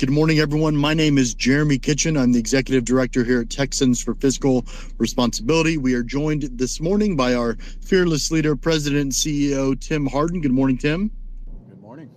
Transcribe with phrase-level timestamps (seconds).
[0.00, 0.74] Good morning, everyone.
[0.78, 2.16] My name is Jeremy Kitchen.
[2.16, 4.64] I'm the executive director here at Texans for Fiscal
[4.96, 5.76] Responsibility.
[5.76, 10.40] We are joined this morning by our fearless leader, President and CEO Tim Hardin.
[10.40, 11.10] Good morning, Tim.
[11.68, 12.08] Good morning.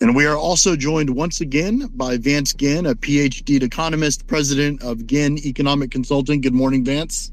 [0.00, 5.06] And we are also joined once again by Vance Ginn, a PhD economist, president of
[5.06, 6.40] Ginn Economic Consulting.
[6.40, 7.32] Good morning, Vance.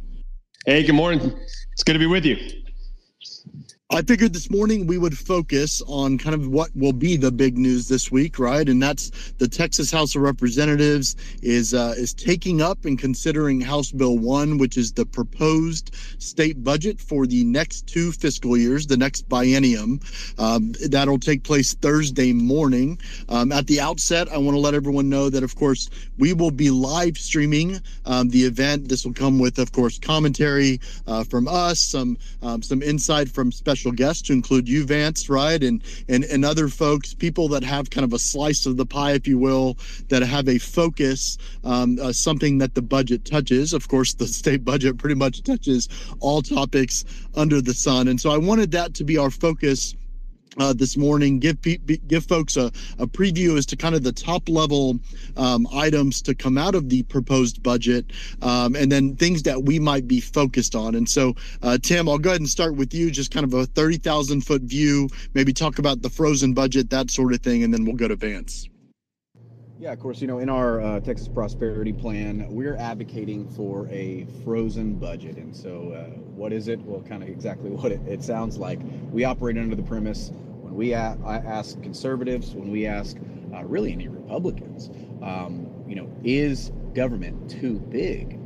[0.65, 1.21] Hey, good morning.
[1.71, 2.60] It's good to be with you.
[3.93, 7.57] I figured this morning we would focus on kind of what will be the big
[7.57, 8.67] news this week, right?
[8.69, 13.91] And that's the Texas House of Representatives is uh, is taking up and considering House
[13.91, 18.95] Bill One, which is the proposed state budget for the next two fiscal years, the
[18.95, 19.99] next biennium.
[20.39, 22.97] Um, that'll take place Thursday morning.
[23.27, 26.51] Um, at the outset, I want to let everyone know that, of course, we will
[26.51, 28.87] be live streaming um, the event.
[28.87, 33.51] This will come with, of course, commentary uh, from us, some um, some insight from
[33.51, 37.63] special special guests to include you, Vance, right, and and and other folks, people that
[37.63, 39.75] have kind of a slice of the pie, if you will,
[40.09, 43.73] that have a focus, um, uh, something that the budget touches.
[43.73, 45.89] Of course, the state budget pretty much touches
[46.19, 47.03] all topics
[47.35, 49.95] under the sun, and so I wanted that to be our focus
[50.57, 51.39] uh, this morning.
[51.39, 51.57] Give
[52.07, 52.67] give folks a,
[52.99, 54.99] a preview as to kind of the top level
[55.37, 59.79] um, items to come out of the proposed budget, um, and then things that we
[59.79, 60.95] might be focused on.
[60.95, 63.11] And so, uh, Tim, I'll go ahead and start with you.
[63.11, 65.09] Just kind of a thirty thousand foot view.
[65.33, 68.15] Maybe talk about the frozen budget, that sort of thing, and then we'll go to
[68.15, 68.70] Vance.
[69.81, 70.21] Yeah, of course.
[70.21, 75.37] You know, in our uh, Texas Prosperity Plan, we're advocating for a frozen budget.
[75.37, 76.79] And so, uh, what is it?
[76.81, 78.79] Well, kind of exactly what it, it, sounds like.
[79.09, 80.29] We operate under the premise
[80.61, 83.17] when we ask conservatives, when we ask
[83.55, 84.91] uh, really any Republicans,
[85.23, 88.39] um, you know, is government too big?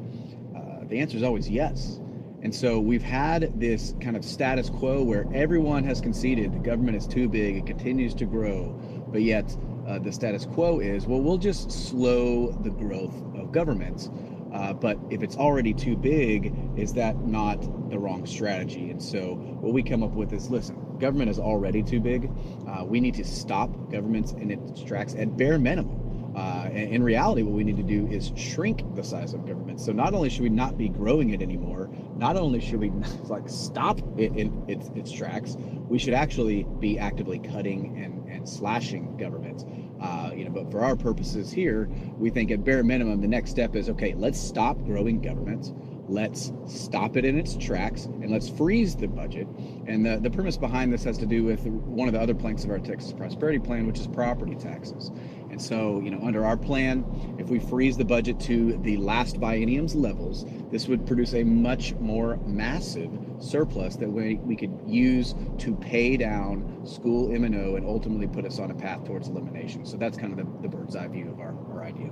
[0.56, 2.00] Uh, the answer is always yes.
[2.44, 6.96] And so we've had this kind of status quo where everyone has conceded the government
[6.96, 8.70] is too big, it continues to grow,
[9.12, 9.54] but yet
[9.88, 14.10] uh, the status quo is well, we'll just slow the growth of governments.
[14.54, 17.60] Uh, but if it's already too big, is that not
[17.90, 18.90] the wrong strategy?
[18.90, 22.32] And so what we come up with is listen, government is already too big.
[22.68, 26.05] Uh, we need to stop governments in its tracks at bare minimum.
[26.36, 29.80] Uh, in reality, what we need to do is shrink the size of government.
[29.80, 32.90] So not only should we not be growing it anymore, not only should we
[33.24, 35.56] like stop it in its, its tracks,
[35.88, 39.64] we should actually be actively cutting and, and slashing government.
[40.02, 43.52] Uh, you know, but for our purposes here, we think at bare minimum, the next
[43.52, 44.14] step is okay.
[44.14, 45.74] Let's stop growing government.
[46.08, 49.48] Let's stop it in its tracks and let's freeze the budget.
[49.88, 52.64] And the, the premise behind this has to do with one of the other planks
[52.64, 55.12] of our Texas Prosperity Plan, which is property taxes.
[55.50, 57.06] And so, you know, under our plan,
[57.40, 61.94] if we freeze the budget to the last biennium's levels, this would produce a much
[61.96, 68.28] more massive surplus that we, we could use to pay down school M&O and ultimately
[68.28, 69.86] put us on a path towards elimination.
[69.86, 72.12] So that's kind of the, the bird's eye view of our, our idea.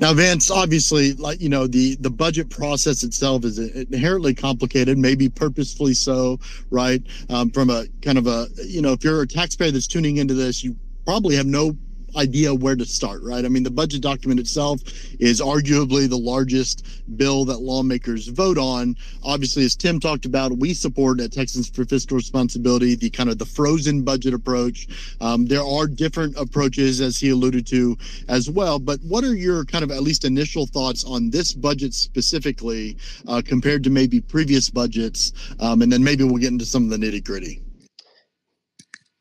[0.00, 5.28] Now, Vance, obviously, like you know, the the budget process itself is inherently complicated, maybe
[5.28, 6.38] purposefully so,
[6.70, 7.02] right?
[7.30, 10.34] Um, from a kind of a you know, if you're a taxpayer that's tuning into
[10.34, 11.76] this, you probably have no
[12.16, 13.44] idea where to start, right?
[13.44, 14.80] I mean, the budget document itself
[15.18, 16.86] is arguably the largest
[17.16, 18.96] bill that lawmakers vote on.
[19.22, 23.38] Obviously, as Tim talked about, we support at Texans for Fiscal Responsibility the kind of
[23.38, 24.88] the frozen budget approach.
[25.20, 27.96] Um, there are different approaches, as he alluded to,
[28.28, 28.78] as well.
[28.78, 32.96] But what are your kind of at least initial thoughts on this budget specifically
[33.26, 35.32] uh, compared to maybe previous budgets?
[35.60, 37.62] Um, and then maybe we'll get into some of the nitty gritty.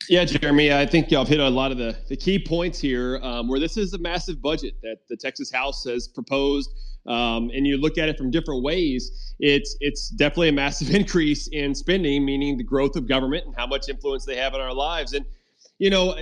[0.09, 3.19] Yeah, Jeremy, I think y'all have hit a lot of the, the key points here
[3.23, 6.72] um, where this is a massive budget that the Texas House has proposed.
[7.07, 11.47] Um, and you look at it from different ways, it's it's definitely a massive increase
[11.47, 14.73] in spending, meaning the growth of government and how much influence they have in our
[14.73, 15.12] lives.
[15.12, 15.25] And
[15.78, 16.16] you know,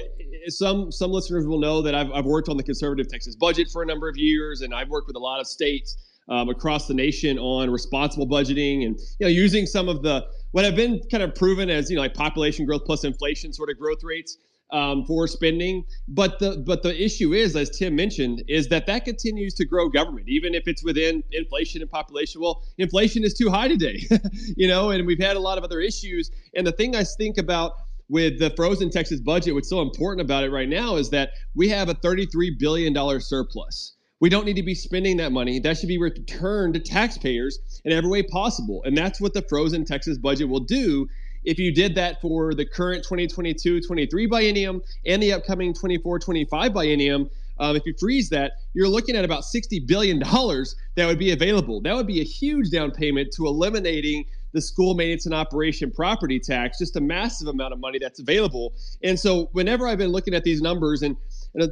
[0.47, 3.83] some some listeners will know that I've, I've worked on the conservative Texas budget for
[3.83, 5.95] a number of years, and I've worked with a lot of states
[6.29, 10.63] um, across the nation on responsible budgeting and you know using some of the what
[10.63, 13.77] have been kind of proven as you know like population growth plus inflation sort of
[13.77, 14.37] growth rates
[14.71, 15.83] um, for spending.
[16.07, 19.89] But the but the issue is, as Tim mentioned, is that that continues to grow
[19.89, 22.39] government, even if it's within inflation and population.
[22.39, 24.07] Well, inflation is too high today,
[24.55, 26.31] you know, and we've had a lot of other issues.
[26.55, 27.73] And the thing I think about
[28.07, 31.67] with the frozen Texas budget, what's so important about it right now is that we
[31.67, 33.94] have a $33 billion surplus.
[34.21, 35.59] We don't need to be spending that money.
[35.59, 38.81] That should be returned to taxpayers in every way possible.
[38.85, 41.07] And that's what the frozen Texas budget will do
[41.43, 46.71] if you did that for the current 2022 23 biennium and the upcoming 24 25
[46.71, 47.29] biennium.
[47.57, 51.81] Um, if you freeze that, you're looking at about $60 billion that would be available.
[51.81, 56.39] That would be a huge down payment to eliminating the school maintenance and operation property
[56.39, 58.73] tax, just a massive amount of money that's available.
[59.03, 61.15] And so, whenever I've been looking at these numbers, and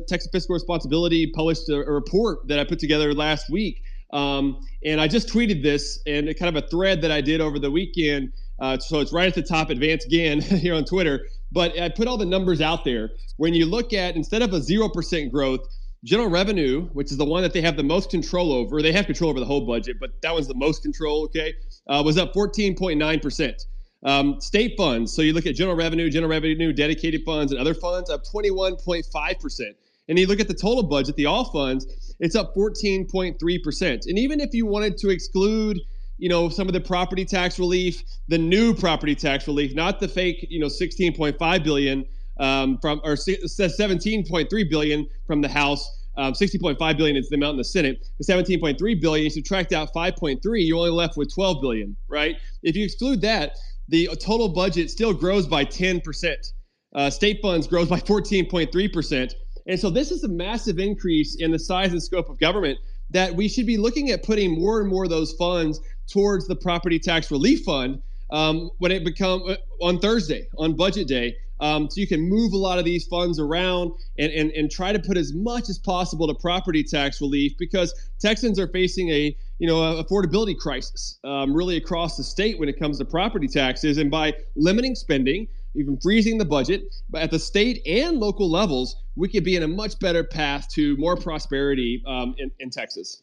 [0.07, 3.81] Texas Fiscal Responsibility published a, a, report that I put together last week,
[4.12, 7.59] um, and I just tweeted this and kind of a thread that I did over
[7.59, 8.33] the weekend.
[8.59, 11.27] Uh, so it's right at the top, at Vance Ginn here on Twitter.
[11.51, 13.12] But I put all the numbers out there.
[13.38, 15.68] When you look at instead of a zero percent growth,
[16.03, 19.06] General revenue, which is the one that they have the most control over, they have
[19.06, 21.53] control over the whole budget, but that one's the most control, okay,
[21.88, 23.65] uh, was up 14.9%.
[24.05, 27.73] Um, state funds, so you look at general revenue, general revenue, dedicated funds, and other
[27.73, 29.61] funds, up 21.5%.
[30.09, 34.07] And you look at the total budget, the all funds, it's up 14.3%.
[34.07, 35.79] And even if you wanted to exclude,
[36.17, 40.07] you know, some of the property tax relief, the new property tax relief, not the
[40.07, 42.05] fake, you know, 16.5 billion
[42.39, 46.00] um, from or 17.3 billion from the House.
[46.15, 48.07] Um, 60.5 billion is the amount in the Senate.
[48.19, 52.35] The 17.3 billion, you subtract out 5.3, you're only left with 12 billion, right?
[52.61, 53.57] If you exclude that,
[53.94, 56.51] the total budget still grows by 10%.
[56.95, 59.34] Uh, state funds grows by 14.3%.
[59.68, 62.80] And so this is a massive increase in the size and scope of government
[63.12, 65.80] that we should be looking at putting more and more of those funds
[66.12, 68.01] towards the property tax relief fund
[68.31, 72.54] um, when it become uh, on Thursday on budget day um, so you can move
[72.54, 75.78] a lot of these funds around and, and, and try to put as much as
[75.78, 81.53] possible to property tax relief because Texans are facing a you know affordability crisis um,
[81.53, 83.97] really across the state when it comes to property taxes.
[83.97, 88.95] And by limiting spending, even freezing the budget, but at the state and local levels,
[89.15, 93.23] we could be in a much better path to more prosperity um, in, in Texas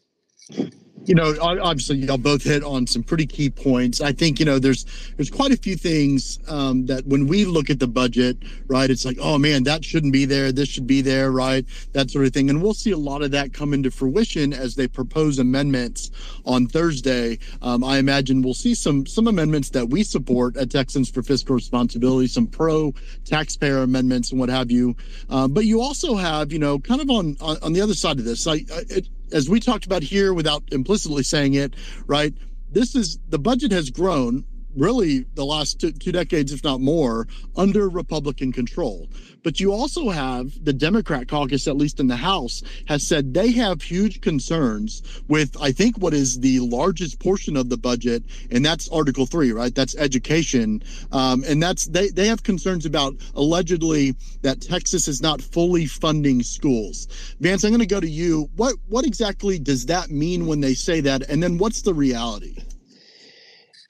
[1.07, 4.01] you know, obviously y'all both hit on some pretty key points.
[4.01, 4.85] I think you know there's
[5.17, 9.05] there's quite a few things um, that when we look at the budget, right, it's
[9.05, 12.33] like, oh man, that shouldn't be there, this should be there, right, that sort of
[12.33, 16.11] thing, and we'll see a lot of that come into fruition as they propose amendments
[16.45, 17.39] on Thursday.
[17.63, 21.55] Um, I imagine we'll see some some amendments that we support at Texans for Fiscal
[21.55, 22.93] Responsibility, some pro
[23.25, 24.95] taxpayer amendments and what have you.
[25.31, 28.19] Uh, but you also have, you know, kind of on on, on the other side
[28.19, 28.61] of this, I,
[28.91, 31.75] it, as we talked about here without implicitly saying it,
[32.07, 32.35] right?
[32.71, 34.45] This is the budget has grown
[34.77, 37.27] really the last two, two, decades, if not more,
[37.57, 39.09] under Republican control.
[39.43, 43.53] But you also have the Democrat caucus, at least in the House, has said they
[43.53, 48.65] have huge concerns with, I think, what is the largest portion of the budget, and
[48.65, 49.75] that's Article Three, right?
[49.75, 50.83] That's education,
[51.13, 56.43] um, and that's they they have concerns about allegedly that Texas is not fully funding
[56.43, 57.09] schools.
[57.41, 58.51] Vance, I'm going to go to you.
[58.57, 62.57] What what exactly does that mean when they say that, and then what's the reality?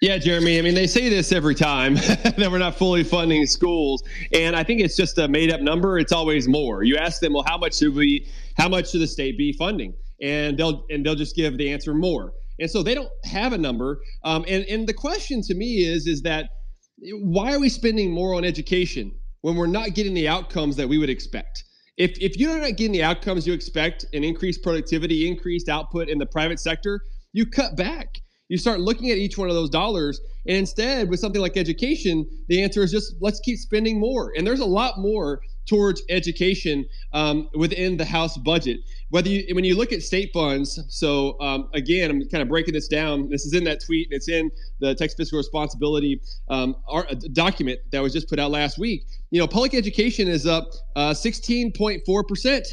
[0.01, 0.59] Yeah, Jeremy.
[0.59, 4.03] I mean, they say this every time that we're not fully funding schools,
[4.33, 5.99] and I think it's just a made-up number.
[5.99, 6.83] It's always more.
[6.83, 8.27] You ask them, well, how much should we?
[8.57, 9.93] How much should the state be funding?
[10.23, 12.33] And they'll and they'll just give the answer more.
[12.59, 14.01] And so they don't have a number.
[14.25, 16.49] Um, and and the question to me is is that
[17.03, 19.13] why are we spending more on education
[19.43, 21.65] when we're not getting the outcomes that we would expect?
[21.99, 26.17] If if you're not getting the outcomes you expect, an increased productivity, increased output in
[26.17, 27.03] the private sector,
[27.35, 28.20] you cut back
[28.51, 32.27] you start looking at each one of those dollars and instead with something like education
[32.49, 34.33] the answer is just let's keep spending more.
[34.37, 38.81] And there's a lot more towards education um, within the house budget.
[39.11, 42.75] Whether you when you look at state funds so um, again i'm kind of breaking
[42.75, 43.31] this down.
[43.31, 44.51] This is in that tweet and it's in
[44.81, 49.05] the texas fiscal responsibility um, our, document that was just put out last week.
[49.31, 52.67] You know public education is up uh, 16.4%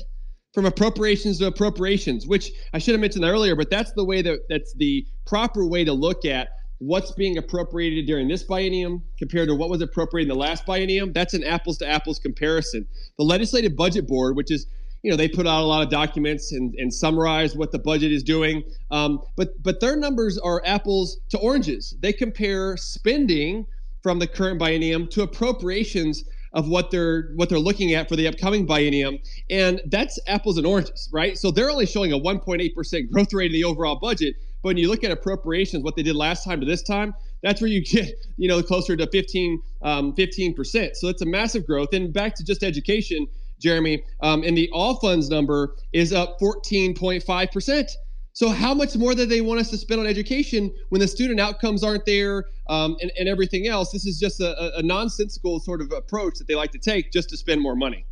[0.58, 4.40] from appropriations to appropriations, which I should have mentioned earlier, but that's the way that
[4.50, 6.48] that's the proper way to look at
[6.80, 11.14] what's being appropriated during this biennium compared to what was appropriated in the last biennium.
[11.14, 12.88] That's an apples to apples comparison.
[13.20, 14.66] The Legislative Budget Board, which is
[15.04, 18.12] you know they put out a lot of documents and, and summarize what the budget
[18.12, 23.64] is doing um, but but their numbers are apples to oranges they compare spending
[24.02, 26.24] from the current biennium to appropriations
[26.54, 30.66] of what they're what they're looking at for the upcoming biennium, and that's apples and
[30.66, 31.38] oranges, right?
[31.38, 34.90] So they're only showing a 1.8% growth rate in the overall budget, but when you
[34.90, 37.14] look at appropriations, what they did last time to this time,
[37.44, 40.96] that's where you get you know closer to 15 um, 15%.
[40.96, 41.90] So it's a massive growth.
[41.94, 43.28] And back to just education,
[43.60, 47.92] Jeremy, um, and the all funds number is up 14.5%.
[48.38, 51.40] So how much more do they want us to spend on education when the student
[51.40, 53.92] outcomes aren't there um, and, and, everything else?
[53.92, 57.30] This is just a, a, nonsensical sort of approach that they like to take just
[57.30, 58.06] to spend more money.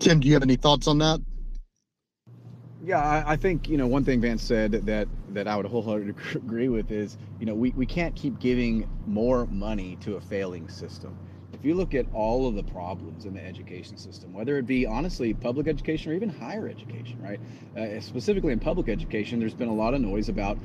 [0.00, 1.20] Tim, do you have any thoughts on that?
[2.82, 6.14] Yeah, I, I think you know one thing Vance said that that I would wholeheartedly
[6.34, 10.68] agree with is you know we, we can't keep giving more money to a failing
[10.68, 11.16] system
[11.60, 14.86] if you look at all of the problems in the education system, whether it be
[14.86, 17.38] honestly public education or even higher education, right?
[17.76, 20.56] Uh, specifically in public education, there's been a lot of noise about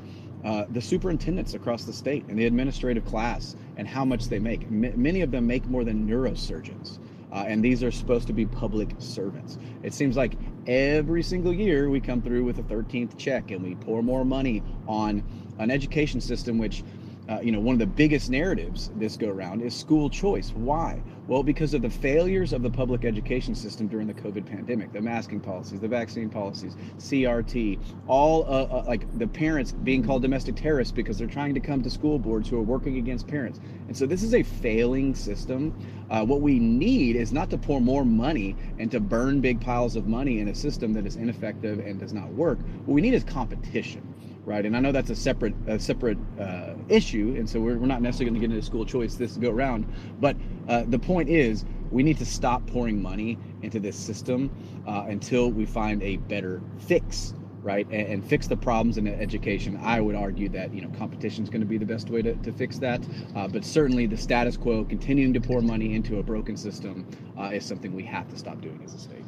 [0.42, 4.62] uh, the superintendents across the state and the administrative class and how much they make.
[4.62, 6.98] M- many of them make more than neurosurgeons.
[7.30, 9.58] Uh, and these are supposed to be public servants.
[9.82, 10.32] It seems like
[10.66, 14.62] every single year we come through with a 13th check and we pour more money
[14.86, 15.22] on
[15.58, 16.84] an education system which
[17.28, 20.52] uh, you know, one of the biggest narratives this go around is school choice.
[20.54, 21.02] Why?
[21.26, 25.00] Well, because of the failures of the public education system during the COVID pandemic, the
[25.00, 30.54] masking policies, the vaccine policies, CRT, all uh, uh, like the parents being called domestic
[30.54, 33.58] terrorists because they're trying to come to school boards who are working against parents.
[33.88, 35.76] And so this is a failing system.
[36.10, 39.96] Uh, what we need is not to pour more money and to burn big piles
[39.96, 42.58] of money in a system that is ineffective and does not work.
[42.84, 44.14] What we need is competition
[44.46, 44.64] right?
[44.64, 48.00] And I know that's a separate a separate uh, issue, and so we're, we're not
[48.00, 49.92] necessarily going to get into school choice this go around.
[50.20, 50.36] But
[50.68, 54.50] uh, the point is, we need to stop pouring money into this system
[54.86, 57.86] uh, until we find a better fix, right?
[57.86, 59.78] And, and, fix the problems in education.
[59.82, 62.34] I would argue that you know competition is going to be the best way to,
[62.36, 66.22] to fix that, uh, but certainly the status quo, continuing to pour money into a
[66.22, 67.06] broken system,
[67.38, 69.24] uh, is something we have to stop doing as a state.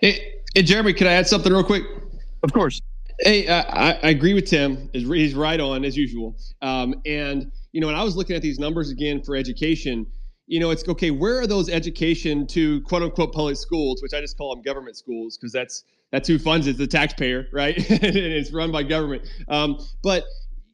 [0.00, 1.84] Hey, hey Jeremy, can I add something real quick?
[2.42, 2.80] Of course.
[3.22, 4.88] Hey, I, I, agree with Tim.
[4.94, 6.36] He's right on as usual.
[6.62, 10.06] Um, and you know, when I was looking at these numbers again for education,
[10.46, 11.10] you know, it's okay.
[11.10, 14.96] Where are those education to quote unquote public schools, which I just call them government
[14.96, 17.76] schools because that's that's who funds it, the taxpayer, right?
[17.90, 19.28] and it's run by government.
[19.48, 20.24] Um, but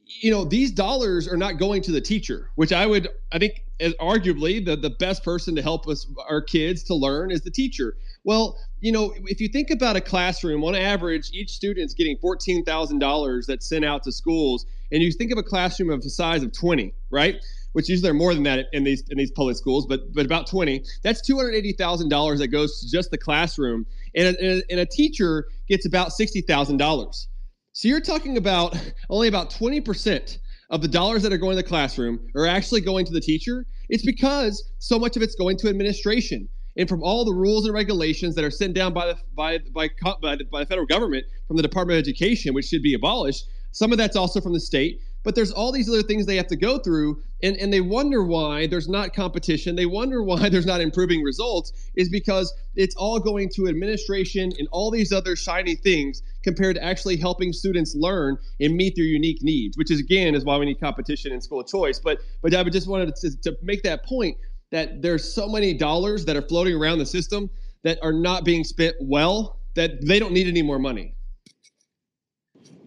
[0.07, 3.65] you know, these dollars are not going to the teacher, which I would, I think,
[3.79, 7.51] is arguably the the best person to help us our kids to learn is the
[7.51, 7.97] teacher.
[8.25, 12.17] Well, you know, if you think about a classroom, on average, each student is getting
[12.19, 14.67] $14,000 that's sent out to schools.
[14.93, 17.37] And you think of a classroom of the size of 20, right?
[17.73, 20.47] Which usually are more than that in these in these public schools, but but about
[20.47, 20.85] 20.
[21.03, 23.87] That's $280,000 that goes to just the classroom.
[24.15, 27.27] And a, and a teacher gets about $60,000.
[27.77, 28.75] So you're talking about
[29.11, 30.39] only about 20%
[30.71, 33.67] of the dollars that are going to the classroom are actually going to the teacher.
[33.91, 37.75] It's because so much of it's going to administration and from all the rules and
[37.75, 39.91] regulations that are sent down by the by by
[40.23, 43.45] by by the federal government from the Department of Education, which should be abolished.
[43.73, 46.47] Some of that's also from the state, but there's all these other things they have
[46.47, 49.77] to go through, and and they wonder why there's not competition.
[49.77, 51.91] They wonder why there's not improving results.
[51.95, 56.85] Is because it's all going to administration and all these other shiny things compared to
[56.85, 60.65] actually helping students learn and meet their unique needs, which is again is why we
[60.65, 61.99] need competition in school choice.
[61.99, 64.37] But but I just wanted to, to make that point
[64.71, 67.51] that there's so many dollars that are floating around the system
[67.83, 71.17] that are not being spent well that they don't need any more money.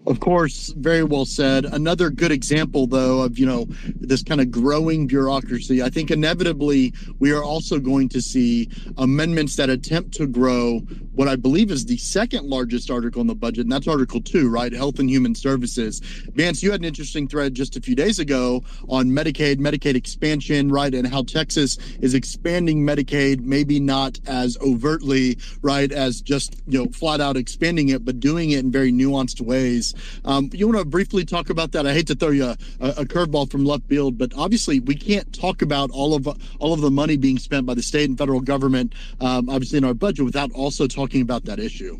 [0.07, 1.65] Of course, very well said.
[1.65, 3.65] Another good example, though, of you know
[3.99, 5.83] this kind of growing bureaucracy.
[5.83, 10.81] I think inevitably we are also going to see amendments that attempt to grow
[11.19, 14.49] what I believe is the second largest article in the budget, and that's Article Two,
[14.49, 14.71] right?
[14.71, 15.99] Health and Human Services.
[16.33, 20.71] Vance, you had an interesting thread just a few days ago on Medicaid, Medicaid expansion,
[20.71, 26.81] right, and how Texas is expanding Medicaid, maybe not as overtly, right, as just you
[26.81, 29.93] know flat out expanding it, but doing it in very nuanced ways.
[30.23, 31.85] Um, you want to briefly talk about that?
[31.85, 35.37] I hate to throw you a, a curveball from left field, but obviously we can't
[35.37, 38.39] talk about all of all of the money being spent by the state and federal
[38.39, 41.97] government, um, obviously in our budget, without also talking about that issue.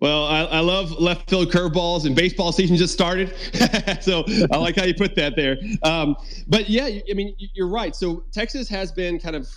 [0.00, 3.32] Well, I, I, love left field curveballs, and baseball season just started,
[4.00, 5.58] so I like how you put that there.
[5.84, 6.16] Um,
[6.48, 7.94] but yeah, I mean, you're right.
[7.94, 9.48] So Texas has been kind of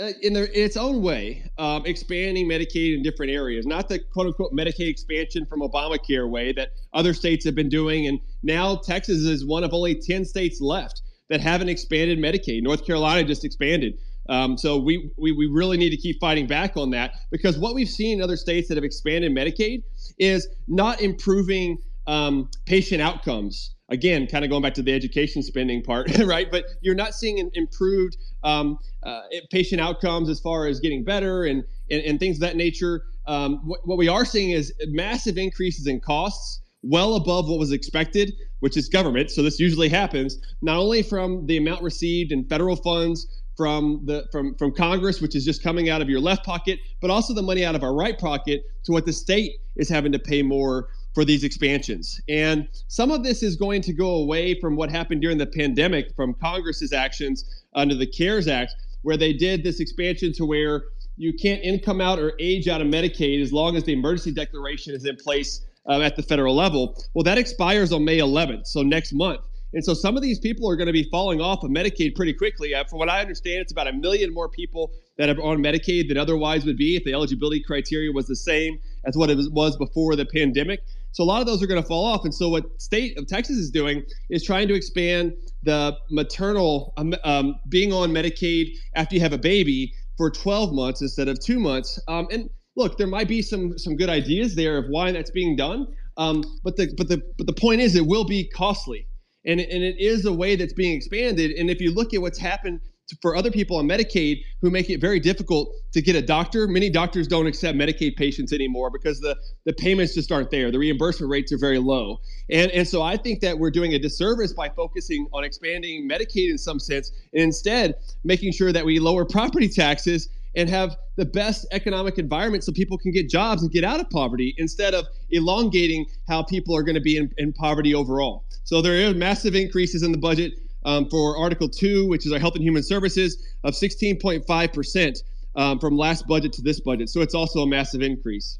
[0.00, 3.64] uh, in, their, in its own way, um, expanding Medicaid in different areas.
[3.64, 8.08] Not the quote unquote Medicaid expansion from Obamacare way that other states have been doing.
[8.08, 12.62] And now Texas is one of only 10 states left that haven't expanded Medicaid.
[12.64, 13.96] North Carolina just expanded.
[14.28, 17.74] Um, so we, we, we really need to keep fighting back on that because what
[17.74, 19.82] we've seen in other states that have expanded Medicaid
[20.18, 25.82] is not improving um, patient outcomes again, kind of going back to the education spending
[25.82, 26.50] part, right?
[26.50, 31.64] But you're not seeing improved um, uh, patient outcomes as far as getting better and,
[31.90, 33.04] and, and things of that nature.
[33.26, 37.72] Um, what, what we are seeing is massive increases in costs, well above what was
[37.72, 39.30] expected, which is government.
[39.30, 43.26] So this usually happens not only from the amount received in federal funds,
[43.56, 47.10] from the from from Congress, which is just coming out of your left pocket, but
[47.10, 50.18] also the money out of our right pocket to what the state is having to
[50.18, 52.20] pay more for these expansions.
[52.28, 56.14] And some of this is going to go away from what happened during the pandemic
[56.16, 60.84] from Congress's actions under the CARES Act, where they did this expansion to where
[61.16, 64.94] you can't income out or age out of Medicaid as long as the emergency declaration
[64.94, 67.00] is in place uh, at the federal level.
[67.14, 69.40] Well, that expires on May 11th, so next month.
[69.74, 72.32] And so some of these people are going to be falling off of Medicaid pretty
[72.32, 72.74] quickly.
[72.74, 76.08] Uh, from what I understand, it's about a million more people that are on Medicaid
[76.08, 79.76] than otherwise would be if the eligibility criteria was the same as what it was
[79.76, 80.80] before the pandemic.
[81.12, 82.24] So a lot of those are going to fall off.
[82.24, 87.14] And so what state of Texas is doing is trying to expand the maternal um,
[87.24, 91.60] um, being on Medicaid after you have a baby for 12 months instead of two
[91.60, 92.00] months.
[92.08, 95.56] Um, and look, there might be some some good ideas there of why that's being
[95.56, 95.86] done.
[96.16, 99.06] Um, but the but the but the point is, it will be costly,
[99.46, 101.52] and and it is a way that's being expanded.
[101.52, 102.80] And if you look at what's happened
[103.20, 106.66] for other people on Medicaid who make it very difficult to get a doctor.
[106.66, 109.36] Many doctors don't accept Medicaid patients anymore because the,
[109.66, 110.70] the payments just aren't there.
[110.70, 112.18] The reimbursement rates are very low.
[112.50, 116.50] And, and so I think that we're doing a disservice by focusing on expanding Medicaid
[116.50, 121.24] in some sense and instead making sure that we lower property taxes and have the
[121.24, 125.06] best economic environment so people can get jobs and get out of poverty instead of
[125.30, 128.44] elongating how people are going to be in, in poverty overall.
[128.64, 130.54] So there are massive increases in the budget
[130.84, 135.22] um, for Article 2, which is our Health and Human Services, of 16.5%
[135.56, 137.08] um, from last budget to this budget.
[137.08, 138.58] So it's also a massive increase.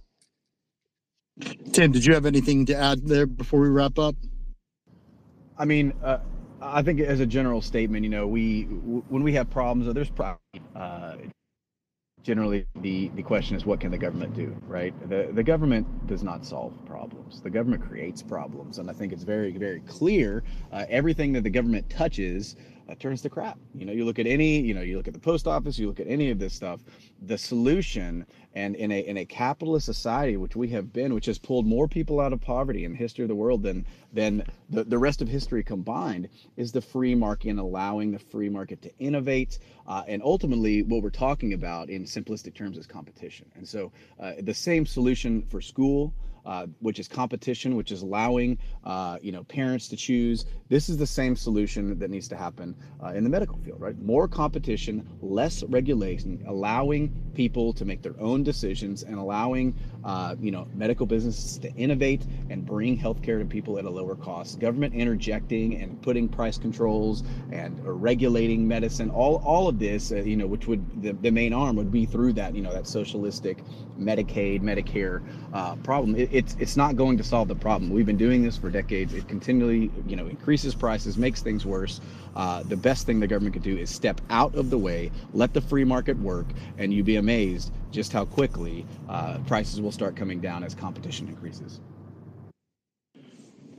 [1.72, 4.14] Tim, did you have anything to add there before we wrap up?
[5.58, 6.18] I mean, uh,
[6.60, 10.10] I think as a general statement, you know, we w- when we have problems, there's
[10.10, 10.40] problems.
[10.74, 11.16] Uh,
[12.24, 14.92] generally the, the question is what can the government do right?
[15.08, 17.40] The, the government does not solve problems.
[17.42, 18.78] The government creates problems.
[18.78, 22.56] And i think it's very very clear uh, everything that the government touches
[22.88, 23.58] uh, turns to crap.
[23.74, 25.86] You know you look at any you know you look at the post office you
[25.86, 26.80] look at any of this stuff
[27.22, 31.38] the solution and in a in a capitalist society which we have been which has
[31.38, 34.84] pulled more people out of poverty in the history of the world than than the,
[34.84, 38.90] the rest of history combined is the free market and allowing the free market to
[38.98, 43.50] innovate uh, and ultimately what we're talking about in simplistic terms is competition.
[43.54, 46.14] And so uh, the same solution for school
[46.46, 50.44] uh, which is competition, which is allowing uh, you know parents to choose.
[50.68, 53.98] This is the same solution that needs to happen uh, in the medical field, right?
[54.02, 59.74] More competition, less regulation, allowing people to make their own decisions, and allowing
[60.04, 64.14] uh, you know medical businesses to innovate and bring healthcare to people at a lower
[64.14, 64.60] cost.
[64.60, 67.22] Government interjecting and putting price controls
[67.52, 69.08] and regulating medicine.
[69.10, 72.04] All all of this, uh, you know, which would the, the main arm would be
[72.04, 73.64] through that you know that socialistic
[73.98, 75.22] Medicaid, Medicare
[75.82, 76.16] problem.
[76.16, 77.90] It, it's it's not going to solve the problem.
[77.92, 79.14] We've been doing this for decades.
[79.14, 82.00] It continually, you know, increases prices, makes things worse.
[82.34, 85.54] Uh, the best thing the government could do is step out of the way, let
[85.54, 90.16] the free market work, and you'd be amazed just how quickly uh, prices will start
[90.16, 91.80] coming down as competition increases.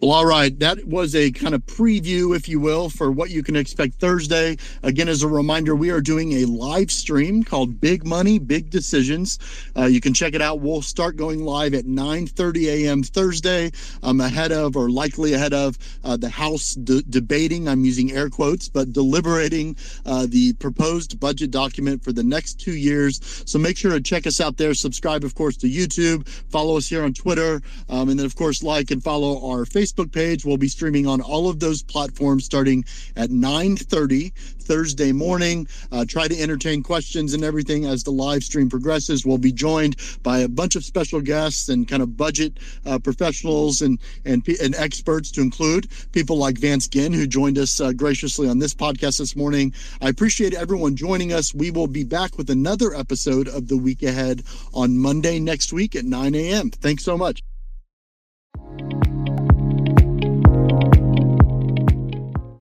[0.05, 0.57] Well, all right.
[0.59, 4.55] That was a kind of preview, if you will, for what you can expect Thursday.
[4.83, 9.39] Again, as a reminder, we are doing a live stream called Big Money, Big Decisions.
[9.75, 10.59] Uh, you can check it out.
[10.59, 13.01] We'll start going live at 9:30 a.m.
[13.01, 13.71] Thursday,
[14.03, 17.67] um, ahead of or likely ahead of uh, the House de- debating.
[17.67, 22.75] I'm using air quotes, but deliberating uh, the proposed budget document for the next two
[22.75, 23.19] years.
[23.47, 24.75] So make sure to check us out there.
[24.75, 26.27] Subscribe, of course, to YouTube.
[26.51, 29.94] Follow us here on Twitter, um, and then of course like and follow our Facebook
[29.95, 30.45] Facebook page.
[30.45, 35.67] We'll be streaming on all of those platforms starting at 9:30 Thursday morning.
[35.91, 39.25] Uh, try to entertain questions and everything as the live stream progresses.
[39.25, 43.81] We'll be joined by a bunch of special guests and kind of budget uh, professionals
[43.81, 48.47] and, and and experts to include people like Vance Ginn, who joined us uh, graciously
[48.47, 49.73] on this podcast this morning.
[50.01, 51.53] I appreciate everyone joining us.
[51.53, 55.95] We will be back with another episode of the week ahead on Monday next week
[55.95, 56.71] at 9 a.m.
[56.71, 57.41] Thanks so much.